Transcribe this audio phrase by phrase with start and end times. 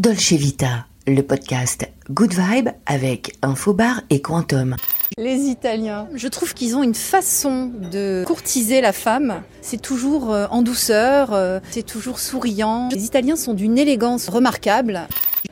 [0.00, 4.76] Dolce Vita, le podcast Good Vibe avec Infobar et Quantum.
[5.18, 9.42] Les Italiens, je trouve qu'ils ont une façon de courtiser la femme.
[9.60, 12.88] C'est toujours euh, en douceur, euh, c'est toujours souriant.
[12.90, 15.06] Les Italiens sont d'une élégance remarquable.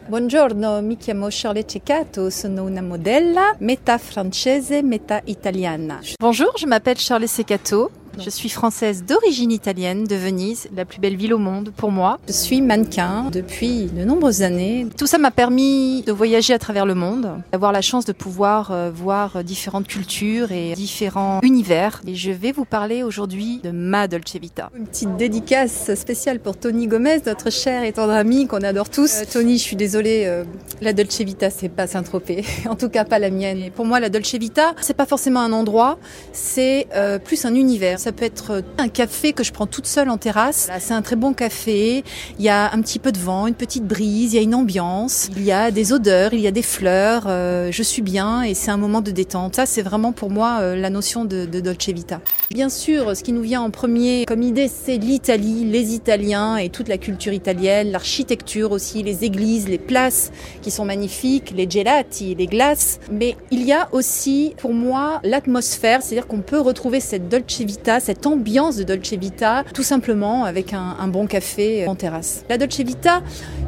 [0.08, 6.01] Buongiorno, mi chiamo Charlotte Ceccato, sono una modella, metà francese, metà italiana.
[6.19, 11.16] Bonjour, je m'appelle Charlotte Ceccato, je suis française d'origine italienne de Venise, la plus belle
[11.16, 12.18] ville au monde pour moi.
[12.27, 14.86] Je suis mannequin depuis de nombreuses années.
[14.96, 18.70] Tout ça m'a permis de voyager à travers le monde, d'avoir la chance de pouvoir
[18.70, 22.00] euh, voir différentes cultures et différents univers.
[22.06, 24.70] Et je vais vous parler aujourd'hui de ma Dolce Vita.
[24.77, 29.22] Une petite dédicace spéciale pour Tony Gomez, notre cher et tendre ami qu'on adore tous.
[29.22, 30.45] Euh, Tony, je suis désolée, euh,
[30.80, 32.45] la Dolce Vita, c'est pas Saint-Tropez.
[32.69, 33.59] en tout cas, pas la mienne.
[33.59, 35.98] Et pour moi, la Dolce Vita, c'est pas forcément un endroit,
[36.33, 36.88] c'est
[37.25, 40.70] plus un univers ça peut être un café que je prends toute seule en terrasse.
[40.79, 42.05] C'est un très bon café.
[42.39, 44.55] Il y a un petit peu de vent, une petite brise, il y a une
[44.55, 47.25] ambiance, il y a des odeurs, il y a des fleurs.
[47.27, 49.56] Euh, je suis bien et c'est un moment de détente.
[49.56, 52.20] Ça, c'est vraiment pour moi euh, la notion de Dolce Vita.
[52.50, 56.69] Bien sûr, ce qui nous vient en premier comme idée, c'est l'Italie, les Italiens et
[56.69, 60.31] toute la culture italienne, l'architecture aussi, les églises, les places
[60.62, 63.00] qui sont magnifiques, les gelati, les glaces.
[63.11, 67.88] Mais il y a aussi pour moi l'atmosphère, c'est-à-dire qu'on peut retrouver cette Dolce Vita
[68.00, 72.44] cette ambiance de Dolce Vita, tout simplement avec un, bon café en terrasse.
[72.50, 73.22] La Dolce Vita,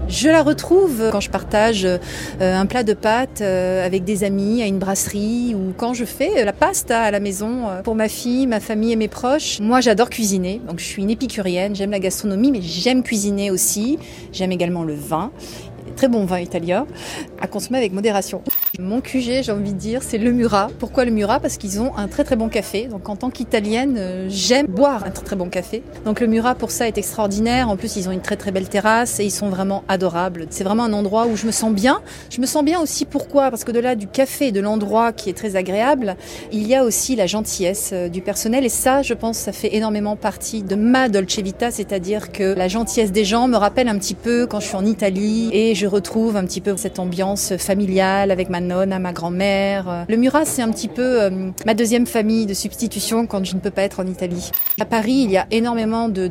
[0.08, 1.98] je la retrouve quand je partage euh,
[2.40, 6.44] un plat de pâtes euh, avec des amis à une brasserie ou quand je fais
[6.44, 9.58] la pasta à la maison euh, pour ma fille, ma famille et mes proches.
[9.60, 13.98] Moi, j'adore cuisiner, donc je suis une épicurienne, j'aime la gastronomie, mais j'aime cuisiner aussi.
[14.32, 15.30] J'aime également le vin
[15.96, 16.86] très bon vin italien
[17.40, 18.42] à consommer avec modération.
[18.80, 20.68] Mon QG, j'ai envie de dire, c'est le Murat.
[20.78, 21.38] Pourquoi le Murat?
[21.38, 22.86] Parce qu'ils ont un très très bon café.
[22.86, 25.82] Donc en tant qu'italienne, euh, j'aime boire un très très bon café.
[26.06, 27.68] Donc le Murat pour ça est extraordinaire.
[27.68, 30.46] En plus, ils ont une très très belle terrasse et ils sont vraiment adorables.
[30.48, 32.00] C'est vraiment un endroit où je me sens bien.
[32.30, 33.50] Je me sens bien aussi pourquoi?
[33.50, 36.16] Parce que de là du café et de l'endroit qui est très agréable,
[36.50, 39.74] il y a aussi la gentillesse euh, du personnel et ça, je pense, ça fait
[39.76, 43.98] énormément partie de ma Dolce Vita, c'est-à-dire que la gentillesse des gens me rappelle un
[43.98, 47.58] petit peu quand je suis en Italie et je retrouve un petit peu cette ambiance
[47.58, 50.06] familiale avec ma nonne, ma grand-mère.
[50.08, 53.60] Le Murat, c'est un petit peu euh, ma deuxième famille de substitution quand je ne
[53.60, 54.50] peux pas être en Italie.
[54.80, 56.30] À Paris, il y a énormément de,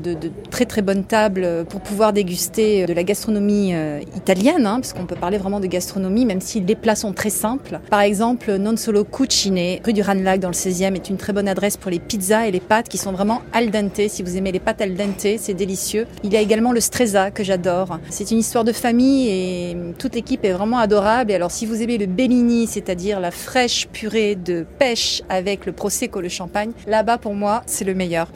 [0.50, 5.06] très très bonnes tables pour pouvoir déguster de la gastronomie euh, italienne, hein, parce qu'on
[5.06, 7.80] peut parler vraiment de gastronomie, même si les plats sont très simples.
[7.90, 11.48] Par exemple, Non Solo Cucine, rue du Ranelagh dans le 16e, est une très bonne
[11.48, 14.08] adresse pour les pizzas et les pâtes qui sont vraiment al dente.
[14.08, 16.08] Si vous aimez les pâtes al dente, c'est délicieux.
[16.24, 18.00] Il y a également le Strezza que j'adore.
[18.10, 21.32] C'est une histoire de famille et toute l'équipe est vraiment adorable.
[21.32, 25.72] Et alors si vous aimez le Bellini, c'est-à-dire la fraîche purée de pêche avec le
[25.72, 28.28] prosecco, le champagne, là-bas pour moi c'est le meilleur.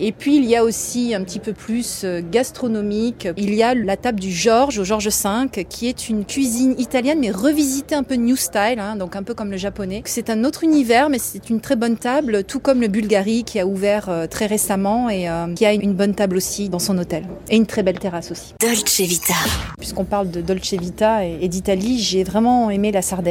[0.00, 3.28] Et puis il y a aussi un petit peu plus euh, gastronomique.
[3.36, 7.20] Il y a la table du Georges au Georges V, qui est une cuisine italienne
[7.20, 10.02] mais revisitée un peu new style, hein, donc un peu comme le japonais.
[10.06, 13.60] C'est un autre univers, mais c'est une très bonne table, tout comme le Bulgarie qui
[13.60, 16.98] a ouvert euh, très récemment et euh, qui a une bonne table aussi dans son
[16.98, 18.54] hôtel et une très belle terrasse aussi.
[18.60, 19.34] Dolce Vita.
[19.78, 23.25] Puisqu'on parle de Dolce Vita et, d'Italie, j'ai vraiment aimé la Sardaigne.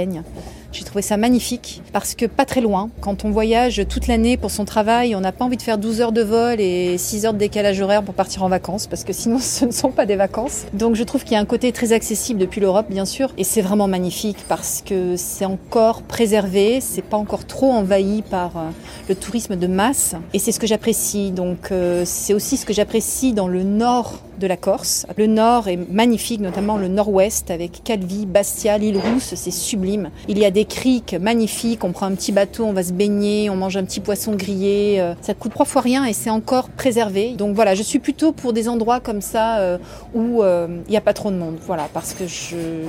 [0.75, 2.89] J'ai trouvé ça magnifique parce que pas très loin.
[2.99, 6.01] Quand on voyage toute l'année pour son travail, on n'a pas envie de faire 12
[6.01, 9.13] heures de vol et 6 heures de décalage horaire pour partir en vacances parce que
[9.13, 10.65] sinon ce ne sont pas des vacances.
[10.73, 13.45] Donc je trouve qu'il y a un côté très accessible depuis l'Europe bien sûr et
[13.45, 18.69] c'est vraiment magnifique parce que c'est encore préservé, c'est pas encore trop envahi par euh,
[19.07, 21.31] le tourisme de masse et c'est ce que j'apprécie.
[21.31, 25.05] Donc euh, c'est aussi ce que j'apprécie dans le nord de la Corse.
[25.17, 30.09] Le nord est magnifique, notamment le nord-ouest avec Calvi, Bastia, l'île Rousse, c'est sublime.
[30.27, 33.49] Il y a des criques magnifiques, on prend un petit bateau, on va se baigner,
[33.49, 34.99] on mange un petit poisson grillé.
[34.99, 37.31] Euh, ça coûte trois fois rien et c'est encore préservé.
[37.31, 39.77] Donc voilà, je suis plutôt pour des endroits comme ça euh,
[40.13, 41.57] où euh, il n'y a pas trop de monde.
[41.65, 42.25] Voilà, parce que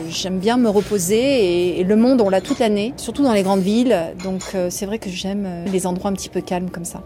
[0.09, 3.61] j'aime bien me reposer et, le monde, on l'a toute l'année, surtout dans les grandes
[3.61, 3.97] villes.
[4.25, 7.03] Donc c'est vrai que j'aime les endroits un petit peu calmes comme ça.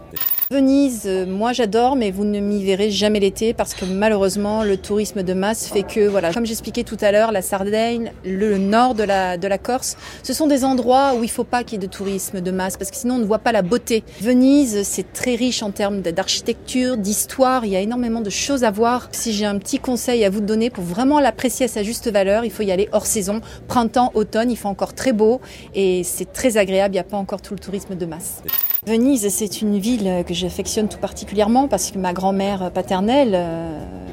[0.51, 5.23] Venise, moi j'adore, mais vous ne m'y verrez jamais l'été parce que malheureusement le tourisme
[5.23, 9.03] de masse fait que, voilà, comme j'expliquais tout à l'heure, la Sardaigne, le nord de
[9.03, 11.81] la, de la Corse, ce sont des endroits où il ne faut pas qu'il y
[11.81, 14.03] ait de tourisme de masse parce que sinon on ne voit pas la beauté.
[14.19, 18.71] Venise, c'est très riche en termes d'architecture, d'histoire, il y a énormément de choses à
[18.71, 19.07] voir.
[19.13, 22.43] Si j'ai un petit conseil à vous donner pour vraiment l'apprécier à sa juste valeur,
[22.43, 23.39] il faut y aller hors saison,
[23.69, 25.39] printemps, automne, il fait encore très beau
[25.75, 28.43] et c'est très agréable, il n'y a pas encore tout le tourisme de masse.
[28.85, 33.39] Venise, c'est une ville que j'affectionne tout particulièrement parce que ma grand-mère paternelle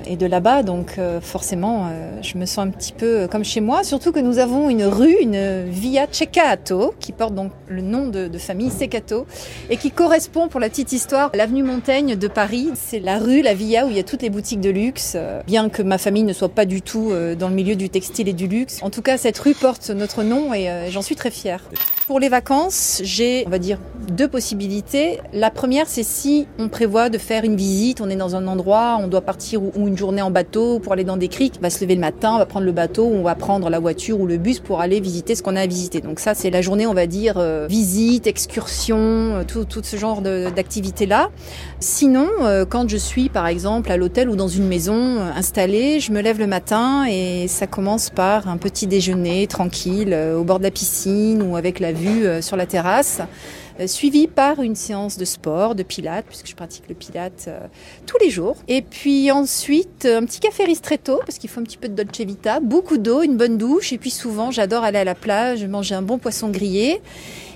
[0.07, 1.89] est de là-bas, donc forcément
[2.23, 5.17] je me sens un petit peu comme chez moi, surtout que nous avons une rue,
[5.21, 9.27] une Via Ceccato, qui porte donc le nom de, famille Secato,
[9.71, 12.71] et qui correspond pour la petite histoire à l'avenue Montaigne de Paris.
[12.75, 15.17] C'est la rue, la Via, où il y a toutes les boutiques de luxe,
[15.47, 18.33] bien que ma famille ne soit pas du tout dans le milieu du textile et
[18.33, 18.81] du luxe.
[18.83, 21.63] En tout cas, cette rue porte notre nom et j'en suis très fière.
[22.07, 23.79] Pour les vacances, j'ai, on va dire,
[24.09, 25.21] deux possibilités.
[25.33, 28.99] La première, c'est si on prévoit de faire une visite, on est dans un endroit,
[29.00, 31.70] on doit partir ou une journée en bateau pour aller dans des criques, on va
[31.70, 34.26] se lever le matin, on va prendre le bateau, on va prendre la voiture ou
[34.26, 36.00] le bus pour aller visiter ce qu'on a à visiter.
[36.00, 40.20] Donc ça, c'est la journée, on va dire, euh, visite, excursion, euh, tout, ce genre
[40.20, 41.31] d'activités-là.
[41.79, 46.11] Sinon, euh, quand je suis, par exemple, à l'hôtel ou dans une maison installée, je
[46.11, 50.65] me lève le matin et ça commence par un petit déjeuner tranquille au bord de
[50.65, 53.20] la piscine ou avec la vue sur la terrasse.
[53.81, 57.61] Euh, suivi par une séance de sport, de pilates, puisque je pratique le pilates euh,
[58.07, 58.57] tous les jours.
[58.67, 62.21] Et puis ensuite, un petit café ristretto, parce qu'il faut un petit peu de dolce
[62.21, 65.95] vita, beaucoup d'eau, une bonne douche, et puis souvent, j'adore aller à la plage, manger
[65.95, 67.01] un bon poisson grillé.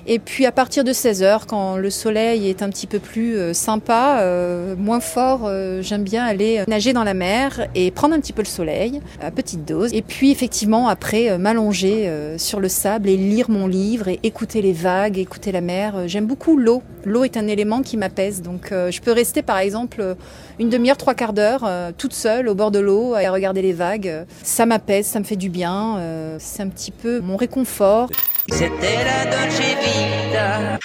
[0.06, 3.52] Et puis à partir de 16h, quand le soleil est un petit peu plus euh,
[3.52, 8.20] sympa, euh, moins fort, euh, j'aime bien aller nager dans la mer et prendre un
[8.20, 9.92] petit peu le soleil, à petite dose.
[9.94, 14.72] Et puis effectivement, après, m'allonger sur le sable et lire mon livre et écouter les
[14.72, 16.08] vagues, écouter la mer.
[16.12, 16.82] J'aime beaucoup l'eau.
[17.06, 18.42] L'eau est un élément qui m'apaise.
[18.42, 20.14] Donc je peux rester par exemple
[20.58, 21.66] une demi-heure, trois quarts d'heure,
[21.96, 24.26] toute seule au bord de l'eau à regarder les vagues.
[24.42, 26.36] Ça m'apaise, ça me fait du bien.
[26.38, 28.10] C'est un petit peu mon réconfort.
[28.50, 30.78] C'était la Dolce Vita.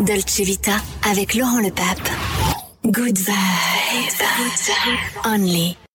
[0.00, 0.76] Dolce Vita
[1.10, 2.10] avec Laurent Le Pape.
[2.84, 3.32] Good vibes.
[5.24, 5.78] Only